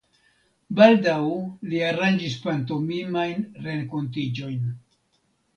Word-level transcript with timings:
Baldaŭ 0.79 1.19
li 1.73 1.83
aranĝis 1.89 2.39
patomimajn 2.47 3.47
renkontiĝojn. 3.67 4.69